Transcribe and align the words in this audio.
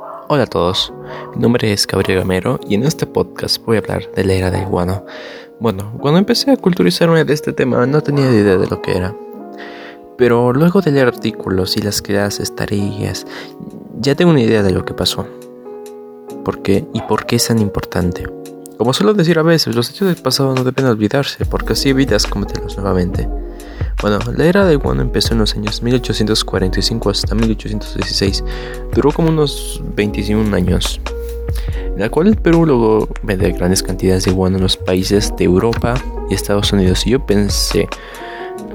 Hola 0.00 0.44
a 0.44 0.46
todos, 0.46 0.92
mi 1.34 1.42
nombre 1.42 1.72
es 1.72 1.84
Gabriel 1.84 2.20
Gamero 2.20 2.60
y 2.68 2.76
en 2.76 2.84
este 2.84 3.04
podcast 3.04 3.64
voy 3.64 3.76
a 3.76 3.80
hablar 3.80 4.08
de 4.14 4.24
la 4.24 4.34
era 4.34 4.50
del 4.50 4.66
guano. 4.66 5.04
Bueno, 5.58 5.92
cuando 5.98 6.18
empecé 6.18 6.52
a 6.52 6.56
culturizarme 6.56 7.24
de 7.24 7.34
este 7.34 7.52
tema 7.52 7.84
no 7.84 8.00
tenía 8.00 8.30
idea 8.30 8.56
de 8.56 8.68
lo 8.68 8.80
que 8.80 8.96
era. 8.96 9.16
Pero 10.16 10.52
luego 10.52 10.82
de 10.82 10.92
leer 10.92 11.08
artículos 11.08 11.76
y 11.76 11.80
las 11.80 12.00
clases, 12.00 12.54
tareas, 12.54 13.26
ya 13.98 14.14
tengo 14.14 14.30
una 14.30 14.42
idea 14.42 14.62
de 14.62 14.70
lo 14.70 14.84
que 14.84 14.94
pasó. 14.94 15.26
¿Por 16.44 16.62
qué 16.62 16.86
y 16.94 17.02
por 17.02 17.26
qué 17.26 17.36
es 17.36 17.48
tan 17.48 17.58
importante? 17.58 18.24
Como 18.76 18.92
suelo 18.92 19.14
decir 19.14 19.40
a 19.40 19.42
veces, 19.42 19.74
los 19.74 19.90
hechos 19.90 20.06
del 20.06 20.22
pasado 20.22 20.54
no 20.54 20.62
deben 20.62 20.86
olvidarse 20.86 21.44
porque 21.44 21.72
así 21.72 21.88
evitas 21.88 22.28
cometerlos 22.28 22.76
nuevamente. 22.76 23.28
Bueno, 24.00 24.20
la 24.36 24.44
era 24.44 24.64
de 24.64 24.76
guano 24.76 25.02
empezó 25.02 25.32
en 25.32 25.40
los 25.40 25.56
años 25.56 25.82
1845 25.82 27.10
hasta 27.10 27.34
1816. 27.34 28.44
Duró 28.94 29.10
como 29.10 29.28
unos 29.28 29.82
21 29.96 30.54
años. 30.54 31.00
En 31.72 31.98
la 31.98 32.08
cual 32.08 32.28
el 32.28 32.36
Perú 32.36 32.64
logró 32.64 33.08
vender 33.24 33.54
grandes 33.54 33.82
cantidades 33.82 34.24
de 34.24 34.30
guano 34.30 34.58
en 34.58 34.62
los 34.62 34.76
países 34.76 35.34
de 35.36 35.44
Europa 35.44 35.94
y 36.30 36.34
Estados 36.34 36.72
Unidos. 36.72 37.04
Y 37.08 37.10
yo 37.10 37.26
pensé, 37.26 37.88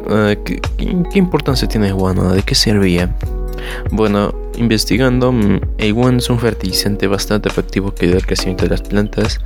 ah, 0.10 0.34
¿qué, 0.44 0.60
importancia 1.18 1.70
tiene 1.70 1.94
el? 1.94 2.34
¿De 2.34 2.42
qué 2.42 2.54
servía? 2.54 3.16
Bueno, 3.92 4.34
investigando, 4.58 5.32
mm, 5.32 5.62
el 5.78 5.94
guano 5.94 6.18
es 6.18 6.30
un 6.30 6.38
fertilizante 6.38 7.08
bastante 7.08 7.48
efectivo 7.48 7.96
que 7.96 8.08
ayuda 8.08 8.18
al 8.18 8.26
crecimiento 8.26 8.66
de 8.66 8.72
las 8.72 8.82
plantas. 8.82 9.40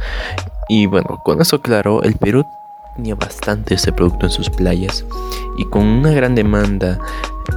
Y 0.70 0.88
bueno, 0.88 1.22
con 1.24 1.40
eso 1.40 1.62
claro, 1.62 2.02
el 2.02 2.16
Perú 2.16 2.44
tenía 2.96 3.14
bastante 3.14 3.76
este 3.76 3.92
producto 3.92 4.26
en 4.26 4.32
sus 4.32 4.50
playas 4.50 5.06
y 5.58 5.66
con 5.66 5.84
una 5.84 6.12
gran 6.12 6.36
demanda 6.36 7.00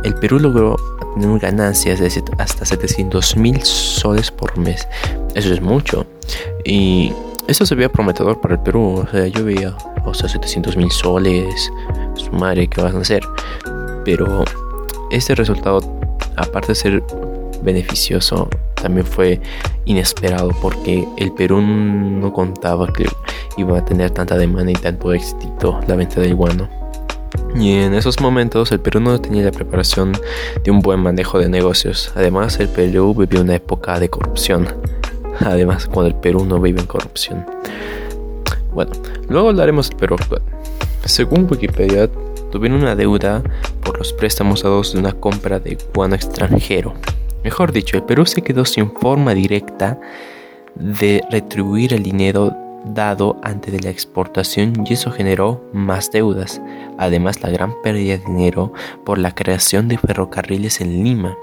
el 0.05 0.15
Perú 0.15 0.39
logró 0.39 0.77
tener 1.15 1.39
ganancias 1.39 2.01
de 2.01 2.23
hasta 2.39 2.65
700 2.65 3.37
mil 3.37 3.63
soles 3.63 4.31
por 4.31 4.57
mes. 4.57 4.87
Eso 5.35 5.53
es 5.53 5.61
mucho. 5.61 6.07
Y 6.65 7.13
eso 7.47 7.67
se 7.67 7.75
veía 7.75 7.91
prometedor 7.91 8.41
para 8.41 8.55
el 8.55 8.61
Perú. 8.61 9.05
O 9.07 9.11
sea, 9.11 9.27
yo 9.27 9.45
veía, 9.45 9.77
o 10.05 10.15
sea, 10.15 10.29
700 10.29 10.77
mil 10.77 10.91
soles, 10.91 11.71
su 12.15 12.31
madre, 12.33 12.69
¿qué 12.69 12.81
vas 12.81 12.95
a 12.95 13.01
hacer? 13.01 13.23
Pero 14.05 14.45
este 15.11 15.35
resultado, 15.35 15.81
aparte 16.37 16.69
de 16.69 16.75
ser 16.75 17.03
beneficioso, 17.63 18.49
también 18.75 19.05
fue 19.07 19.41
inesperado 19.85 20.51
porque 20.63 21.07
el 21.19 21.33
Perú 21.33 21.61
no 21.61 22.33
contaba 22.33 22.91
que 22.93 23.07
iba 23.59 23.79
a 23.79 23.85
tener 23.85 24.11
tanta 24.11 24.39
demanda 24.39 24.71
y 24.71 24.75
tanto 24.75 25.13
éxito 25.13 25.81
la 25.87 25.97
venta 25.97 26.21
del 26.21 26.35
guano. 26.35 26.80
Y 27.55 27.73
en 27.73 27.95
esos 27.95 28.21
momentos 28.21 28.71
el 28.73 28.81
Perú 28.81 29.01
no 29.01 29.21
tenía 29.21 29.45
la 29.45 29.51
preparación 29.51 30.13
de 30.63 30.71
un 30.71 30.81
buen 30.81 31.01
manejo 31.01 31.39
de 31.39 31.49
negocios. 31.49 32.13
Además, 32.15 32.59
el 32.61 32.69
Perú 32.69 33.15
vivió 33.15 33.41
una 33.41 33.57
época 33.57 33.99
de 33.99 34.09
corrupción. 34.09 34.69
Además, 35.41 35.87
cuando 35.87 36.09
el 36.09 36.15
Perú 36.15 36.45
no 36.45 36.61
vive 36.61 36.81
en 36.81 36.87
corrupción. 36.87 37.45
Bueno, 38.73 38.93
luego 39.29 39.49
hablaremos 39.49 39.89
del 39.89 39.99
Perú 39.99 40.17
actual. 40.19 40.43
Según 41.05 41.49
Wikipedia, 41.51 42.09
tuvieron 42.53 42.81
una 42.81 42.95
deuda 42.95 43.43
por 43.83 43.99
los 43.99 44.13
préstamos 44.13 44.63
dados 44.63 44.93
de 44.93 45.01
una 45.01 45.13
compra 45.13 45.59
de 45.59 45.77
guano 45.95 46.15
extranjero. 46.15 46.95
Mejor 47.43 47.73
dicho, 47.73 47.97
el 47.97 48.05
Perú 48.05 48.27
se 48.27 48.43
quedó 48.43 48.65
sin 48.65 48.93
forma 48.93 49.35
directa 49.35 49.99
de 50.75 51.25
retribuir 51.31 51.95
el 51.95 52.03
dinero 52.03 52.55
dado 52.85 53.39
antes 53.43 53.73
de 53.73 53.81
la 53.81 53.91
exportación 53.91 54.85
y 54.87 54.95
eso 54.95 55.11
generó 55.11 55.63
más 55.73 56.11
deudas, 56.11 56.61
además 56.99 57.43
la 57.43 57.51
gran 57.51 57.75
pérdida 57.83 58.19
de 58.19 58.25
dinero 58.25 58.73
por 59.05 59.19
la 59.19 59.35
creación 59.35 59.89
de 59.89 59.99
ferrocarriles 59.99 60.81
en 60.81 61.05
Lima. 61.05 61.37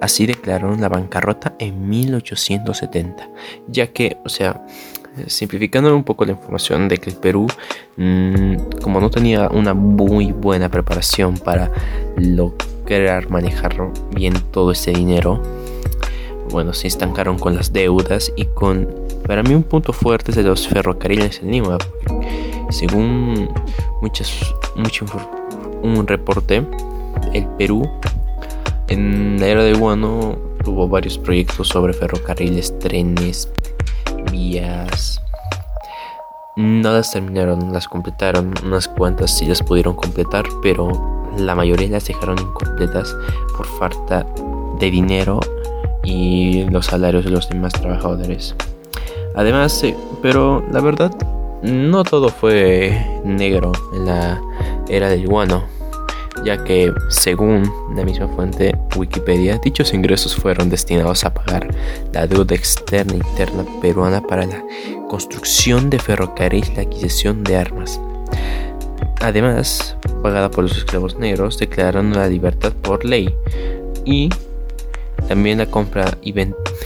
Así 0.00 0.26
declararon 0.26 0.80
la 0.80 0.88
bancarrota 0.88 1.54
en 1.58 1.88
1870, 1.88 3.28
ya 3.68 3.88
que, 3.88 4.16
o 4.24 4.28
sea, 4.28 4.64
simplificando 5.26 5.94
un 5.94 6.04
poco 6.04 6.24
la 6.24 6.32
información 6.32 6.88
de 6.88 6.98
que 6.98 7.10
el 7.10 7.16
Perú, 7.16 7.46
mm, 7.96 8.80
como 8.82 9.00
no 9.00 9.10
tenía 9.10 9.48
una 9.48 9.74
muy 9.74 10.32
buena 10.32 10.68
preparación 10.68 11.36
para 11.38 11.70
lograr 12.16 13.28
manejar 13.30 13.92
bien 14.14 14.34
todo 14.50 14.72
ese 14.72 14.92
dinero, 14.92 15.42
bueno, 16.50 16.72
se 16.72 16.86
estancaron 16.86 17.38
con 17.38 17.54
las 17.54 17.72
deudas 17.72 18.32
y 18.36 18.46
con, 18.46 18.88
para 19.26 19.42
mí 19.42 19.54
un 19.54 19.62
punto 19.62 19.92
fuerte 19.92 20.30
es 20.30 20.36
de 20.36 20.42
los 20.42 20.66
ferrocarriles 20.66 21.40
en 21.42 21.50
Lima. 21.50 21.78
Según 22.70 23.48
muchas, 24.00 24.32
mucho, 24.76 25.06
un 25.82 26.06
reporte, 26.06 26.64
el 27.32 27.46
Perú 27.58 27.88
en 28.88 29.40
la 29.40 29.46
era 29.46 29.64
de 29.64 29.74
Guano 29.74 30.36
tuvo 30.64 30.88
varios 30.88 31.18
proyectos 31.18 31.68
sobre 31.68 31.92
ferrocarriles, 31.92 32.78
trenes, 32.78 33.50
vías. 34.30 35.20
Nada 36.56 37.00
terminaron, 37.02 37.72
las 37.72 37.88
completaron, 37.88 38.52
unas 38.64 38.88
cuantas 38.88 39.38
sí 39.38 39.46
las 39.46 39.62
pudieron 39.62 39.94
completar, 39.94 40.44
pero 40.62 40.90
la 41.38 41.54
mayoría 41.54 41.88
las 41.88 42.06
dejaron 42.06 42.38
incompletas 42.38 43.16
por 43.56 43.66
falta 43.78 44.26
de 44.78 44.90
dinero 44.90 45.40
y 46.04 46.64
los 46.64 46.86
salarios 46.86 47.24
de 47.24 47.30
los 47.30 47.48
demás 47.48 47.72
trabajadores. 47.72 48.54
Además, 49.34 49.84
pero 50.20 50.64
la 50.70 50.80
verdad, 50.80 51.12
no 51.62 52.04
todo 52.04 52.28
fue 52.28 53.20
negro 53.24 53.72
en 53.94 54.06
la 54.06 54.40
era 54.88 55.08
del 55.08 55.26
guano, 55.26 55.64
ya 56.44 56.64
que 56.64 56.92
según 57.08 57.70
la 57.94 58.04
misma 58.04 58.28
fuente 58.28 58.76
Wikipedia, 58.96 59.58
dichos 59.58 59.94
ingresos 59.94 60.34
fueron 60.34 60.68
destinados 60.68 61.24
a 61.24 61.32
pagar 61.32 61.68
la 62.12 62.26
deuda 62.26 62.54
externa 62.54 63.14
e 63.14 63.16
interna 63.16 63.64
peruana 63.80 64.20
para 64.20 64.44
la 64.46 64.62
construcción 65.08 65.88
de 65.88 65.98
ferrocarriles 65.98 66.70
y 66.70 66.74
la 66.74 66.82
adquisición 66.82 67.44
de 67.44 67.56
armas. 67.56 68.00
Además, 69.20 69.96
pagada 70.22 70.50
por 70.50 70.64
los 70.64 70.76
esclavos 70.76 71.16
negros, 71.16 71.58
declararon 71.58 72.12
la 72.12 72.26
libertad 72.26 72.72
por 72.72 73.04
ley 73.04 73.32
y 74.04 74.30
también 75.32 75.56
la 75.56 75.66
compra 75.66 76.18
y 76.20 76.34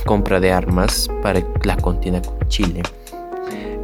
compra 0.04 0.38
de 0.38 0.52
armas 0.52 1.08
para 1.20 1.42
la 1.64 1.76
contienda 1.78 2.22
con 2.22 2.48
Chile. 2.48 2.80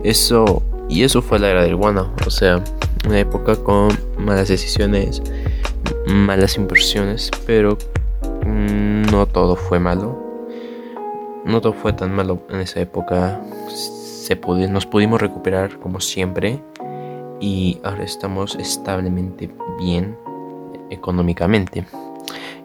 Eso 0.05 0.62
y 0.89 1.03
eso 1.03 1.21
fue 1.21 1.41
la 1.41 1.49
era 1.49 1.65
del 1.65 1.75
guano, 1.75 2.12
o 2.25 2.31
sea, 2.31 2.62
una 3.05 3.19
época 3.19 3.56
con 3.56 3.89
malas 4.19 4.47
decisiones, 4.47 5.21
malas 6.06 6.56
inversiones, 6.56 7.28
pero 7.45 7.77
mm, 8.47 9.11
no 9.11 9.27
todo 9.27 9.56
fue 9.56 9.81
malo. 9.81 10.17
No 11.44 11.61
todo 11.61 11.73
fue 11.73 11.93
tan 11.93 12.15
malo 12.15 12.41
en 12.49 12.61
esa 12.61 12.79
época. 12.79 13.41
Se 13.67 14.37
nos 14.69 14.87
pudimos 14.87 15.21
recuperar 15.21 15.77
como 15.81 15.99
siempre 16.00 16.61
y 17.41 17.81
ahora 17.83 18.05
estamos 18.05 18.55
establemente 18.55 19.50
bien 19.81 20.17
económicamente. 20.91 21.84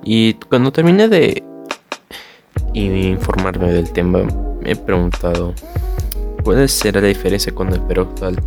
Y 0.04 0.36
cuando 0.36 0.72
terminé 0.72 1.08
de 1.08 1.44
y 2.74 3.08
informarme 3.08 3.72
del 3.72 3.92
tema, 3.92 4.24
me 4.62 4.72
he 4.72 4.76
preguntado, 4.76 5.54
¿cuál 6.44 6.68
será 6.70 7.02
la 7.02 7.08
diferencia 7.08 7.54
con 7.54 7.74
el 7.74 7.82
Perú 7.82 8.04
actual? 8.04 8.42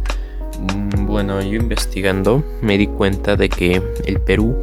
Mm, 0.59 1.07
bueno, 1.07 1.41
yo 1.41 1.55
investigando 1.55 2.43
me 2.61 2.77
di 2.77 2.87
cuenta 2.87 3.37
de 3.37 3.49
que 3.49 3.83
el 4.05 4.21
Perú 4.21 4.55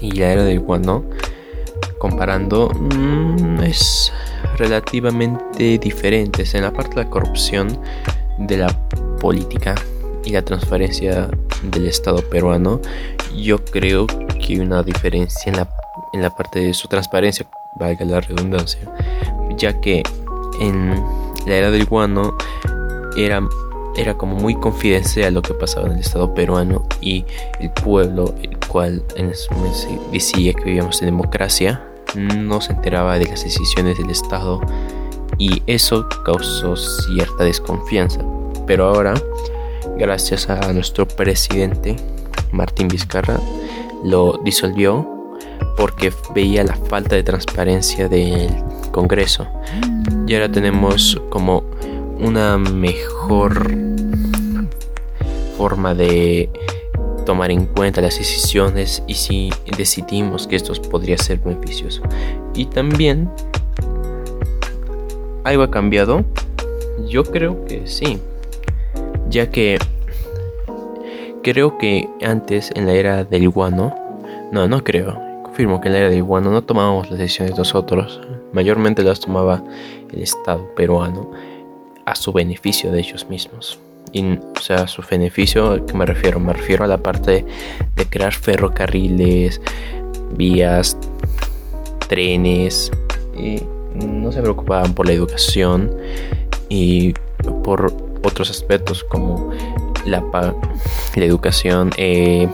y 0.00 0.12
la 0.12 0.32
era 0.32 0.44
del 0.44 0.60
guano, 0.60 1.04
comparando, 1.98 2.70
mm, 2.70 3.60
es 3.62 4.12
relativamente 4.56 5.78
diferentes 5.78 6.54
en 6.54 6.62
la 6.62 6.72
parte 6.72 6.96
de 6.96 7.04
la 7.04 7.10
corrupción 7.10 7.78
de 8.38 8.58
la 8.58 8.68
política 9.20 9.74
y 10.24 10.30
la 10.30 10.42
transparencia 10.42 11.28
del 11.62 11.86
Estado 11.86 12.22
peruano. 12.22 12.80
Yo 13.36 13.64
creo 13.64 14.06
que 14.06 14.54
hay 14.54 14.60
una 14.60 14.82
diferencia 14.82 15.50
en 15.50 15.56
la, 15.56 15.68
en 16.12 16.22
la 16.22 16.30
parte 16.30 16.60
de 16.60 16.74
su 16.74 16.88
transparencia 16.88 17.46
valga 17.78 18.04
la 18.04 18.20
redundancia, 18.20 18.80
ya 19.56 19.80
que 19.80 20.02
en 20.60 20.94
la 21.46 21.54
era 21.54 21.70
del 21.70 21.86
guano 21.86 22.36
era, 23.16 23.46
era 23.96 24.14
como 24.14 24.36
muy 24.36 24.54
confidencial 24.54 25.34
lo 25.34 25.42
que 25.42 25.54
pasaba 25.54 25.86
en 25.86 25.94
el 25.94 26.00
Estado 26.00 26.34
peruano 26.34 26.84
y 27.00 27.24
el 27.60 27.70
pueblo, 27.70 28.34
el 28.42 28.56
cual 28.68 29.02
en 29.16 29.30
ese 29.30 29.48
decía 30.12 30.52
que 30.52 30.64
vivíamos 30.64 31.00
en 31.02 31.06
democracia, 31.06 31.84
no 32.14 32.60
se 32.60 32.72
enteraba 32.72 33.18
de 33.18 33.26
las 33.26 33.44
decisiones 33.44 33.98
del 33.98 34.10
Estado 34.10 34.60
y 35.36 35.62
eso 35.66 36.08
causó 36.24 36.76
cierta 36.76 37.44
desconfianza. 37.44 38.20
Pero 38.66 38.86
ahora, 38.86 39.14
gracias 39.96 40.48
a 40.48 40.72
nuestro 40.72 41.06
presidente 41.06 41.96
Martín 42.52 42.88
Vizcarra, 42.88 43.38
lo 44.04 44.40
disolvió 44.44 45.17
porque 45.78 46.12
veía 46.34 46.64
la 46.64 46.74
falta 46.74 47.14
de 47.14 47.22
transparencia 47.22 48.08
del 48.08 48.50
Congreso. 48.90 49.46
Y 50.26 50.34
ahora 50.34 50.50
tenemos 50.50 51.22
como 51.30 51.62
una 52.18 52.58
mejor 52.58 53.70
forma 55.56 55.94
de 55.94 56.50
tomar 57.24 57.52
en 57.52 57.66
cuenta 57.66 58.00
las 58.00 58.18
decisiones 58.18 59.04
y 59.06 59.14
si 59.14 59.50
decidimos 59.76 60.48
que 60.48 60.56
esto 60.56 60.72
podría 60.90 61.16
ser 61.16 61.38
beneficioso. 61.38 62.02
Y 62.54 62.66
también 62.66 63.30
¿algo 65.44 65.62
ha 65.62 65.70
cambiado? 65.70 66.24
Yo 67.08 67.22
creo 67.22 67.64
que 67.66 67.86
sí, 67.86 68.18
ya 69.30 69.50
que 69.50 69.78
creo 71.42 71.78
que 71.78 72.08
antes 72.22 72.72
en 72.74 72.86
la 72.86 72.94
era 72.94 73.24
del 73.24 73.48
guano, 73.48 73.94
no, 74.50 74.66
no 74.66 74.82
creo, 74.82 75.27
que 75.58 75.88
en 75.88 75.92
la 75.92 75.98
era 75.98 76.08
del 76.08 76.22
guano 76.22 76.52
no 76.52 76.62
tomábamos 76.62 77.10
las 77.10 77.18
decisiones 77.18 77.58
nosotros, 77.58 78.20
mayormente 78.52 79.02
las 79.02 79.18
tomaba 79.18 79.60
el 80.12 80.22
Estado 80.22 80.72
peruano 80.76 81.32
a 82.06 82.14
su 82.14 82.32
beneficio 82.32 82.92
de 82.92 83.00
ellos 83.00 83.28
mismos. 83.28 83.80
Y, 84.12 84.38
o 84.38 84.60
sea, 84.62 84.86
su 84.86 85.02
beneficio, 85.02 85.72
¿a 85.72 85.84
qué 85.84 85.94
me 85.94 86.06
refiero? 86.06 86.38
Me 86.38 86.52
refiero 86.52 86.84
a 86.84 86.86
la 86.86 86.98
parte 86.98 87.44
de 87.96 88.06
crear 88.06 88.32
ferrocarriles, 88.32 89.60
vías, 90.36 90.96
trenes, 92.08 92.92
y 93.36 93.60
no 93.94 94.30
se 94.30 94.40
preocupaban 94.40 94.94
por 94.94 95.06
la 95.06 95.12
educación 95.12 95.90
y 96.68 97.14
por 97.64 97.92
otros 98.22 98.48
aspectos 98.48 99.02
como 99.02 99.50
la, 100.06 100.22
educación, 101.16 101.90
eh, 101.96 102.48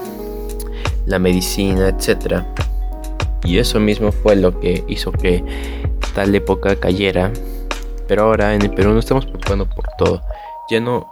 la 1.05 1.19
medicina, 1.19 1.89
etc. 1.89 2.43
Y 3.43 3.59
eso 3.59 3.79
mismo 3.79 4.11
fue 4.11 4.35
lo 4.35 4.59
que 4.59 4.83
hizo 4.87 5.11
que 5.11 5.43
tal 6.13 6.33
época 6.33 6.75
cayera. 6.75 7.31
Pero 8.07 8.23
ahora 8.23 8.53
en 8.53 8.61
el 8.61 8.71
Perú 8.71 8.91
no 8.91 8.99
estamos 8.99 9.25
preocupando 9.25 9.67
por 9.67 9.85
todo. 9.97 10.21
Ya 10.69 10.79
no 10.79 11.11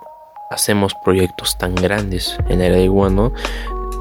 hacemos 0.50 0.94
proyectos 1.04 1.58
tan 1.58 1.75
grandes. 1.75 2.38
En 2.48 2.62
el 2.62 2.72
era 2.72 2.75
de 2.78 2.88
Guano 2.88 3.34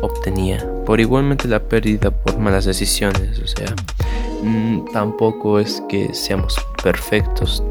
obtenía. 0.00 0.66
Por 0.86 1.00
igualmente 1.00 1.48
la 1.48 1.60
pérdida 1.60 2.10
por 2.10 2.38
malas 2.38 2.64
decisiones, 2.64 3.38
o 3.40 3.46
sea, 3.46 3.74
mm, 4.42 4.86
tampoco 4.92 5.58
es 5.58 5.82
que 5.88 6.14
seamos 6.14 6.56
perfectos, 6.82 7.62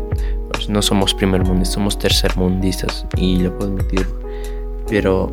pues 0.51 0.69
no 0.69 0.81
somos 0.81 1.13
primer 1.13 1.43
mundo, 1.43 1.65
somos 1.65 1.97
tercermundistas 1.97 3.05
y 3.17 3.39
lo 3.39 3.57
puedo 3.57 3.71
admitir, 3.71 4.07
pero 4.87 5.29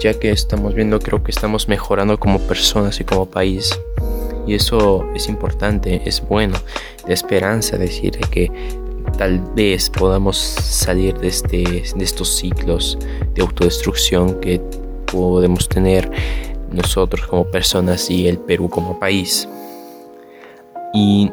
ya 0.00 0.18
que 0.18 0.30
estamos 0.32 0.74
viendo 0.74 0.98
creo 0.98 1.22
que 1.22 1.30
estamos 1.30 1.68
mejorando 1.68 2.18
como 2.18 2.40
personas 2.40 3.00
y 3.00 3.04
como 3.04 3.26
país 3.26 3.78
y 4.46 4.54
eso 4.54 5.06
es 5.14 5.28
importante, 5.28 6.02
es 6.04 6.26
bueno, 6.26 6.58
de 7.06 7.14
esperanza 7.14 7.76
decir 7.76 8.12
que 8.30 8.50
tal 9.18 9.40
vez 9.54 9.90
podamos 9.90 10.36
salir 10.36 11.18
de, 11.18 11.28
este, 11.28 11.58
de 11.94 12.04
estos 12.04 12.36
ciclos 12.36 12.98
de 13.34 13.42
autodestrucción 13.42 14.40
que 14.40 14.60
podemos 15.06 15.68
tener 15.68 16.10
nosotros 16.72 17.26
como 17.26 17.44
personas 17.44 18.10
y 18.10 18.28
el 18.28 18.38
Perú 18.38 18.68
como 18.68 18.98
país. 18.98 19.48
Y, 20.94 21.30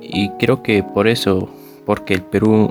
y 0.00 0.30
creo 0.38 0.62
que 0.62 0.82
por 0.82 1.08
eso, 1.08 1.48
porque 1.84 2.14
el 2.14 2.22
Perú 2.22 2.70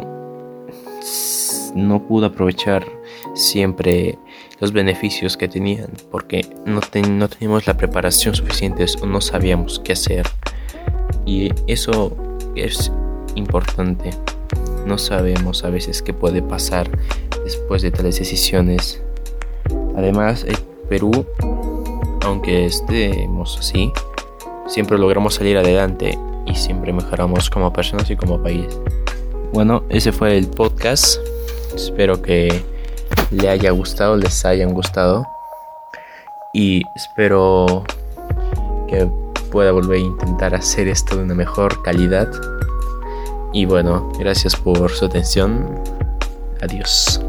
no 1.76 2.08
pudo 2.08 2.28
aprovechar 2.28 2.86
siempre 3.34 4.18
los 4.60 4.72
beneficios 4.72 5.38
que 5.38 5.48
tenían 5.48 5.90
porque 6.12 6.46
no, 6.66 6.80
teníamos 6.82 7.68
la 7.68 7.76
preparación 7.76 8.36
suficiente 8.36 8.86
o 9.02 9.06
no 9.06 9.22
sabíamos 9.22 9.80
qué 9.84 9.94
hacer. 9.94 10.26
Y 11.26 11.52
eso 11.68 12.16
es 12.56 12.92
importante. 13.36 14.12
No 14.86 14.98
sabemos 14.98 15.64
a 15.64 15.70
veces 15.70 16.02
qué 16.02 16.14
puede 16.14 16.42
pasar 16.42 16.90
después 17.44 17.82
de 17.82 17.92
tales 17.92 18.20
decisiones. 18.20 19.02
Además, 19.96 20.46
el 20.48 20.58
Perú, 20.90 21.26
aunque 22.22 22.66
estemos 22.66 23.58
así, 23.58 23.92
siempre 24.68 24.98
logramos 24.98 25.36
salir 25.36 25.58
adelante 25.58 26.18
y 26.46 26.56
siempre 26.56 26.94
mejoramos 26.94 27.50
como 27.50 27.74
personas 27.74 28.10
y 28.10 28.16
como 28.16 28.42
país. 28.42 28.68
Bueno, 29.54 29.84
ese 29.90 30.12
fue 30.12 30.38
el 30.38 30.48
podcast. 30.48 31.20
Espero 31.74 32.22
que 32.22 32.64
le 33.36 33.50
haya 33.50 33.72
gustado, 33.72 34.16
les 34.16 34.46
hayan 34.46 34.74
gustado. 34.74 35.28
Y 36.54 36.84
espero 36.96 37.84
que 38.88 39.10
pueda 39.52 39.72
volver 39.72 39.98
a 39.98 40.00
intentar 40.00 40.56
hacer 40.56 40.88
esto 40.88 41.18
de 41.18 41.24
una 41.24 41.36
mejor 41.36 41.84
calidad. 41.84 42.32
Y 43.54 43.66
bueno, 43.66 44.12
gracias 44.18 44.56
por 44.56 44.90
su 44.92 45.06
atención. 45.06 45.82
Adiós. 46.62 47.20